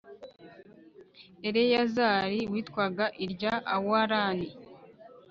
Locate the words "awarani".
3.75-4.49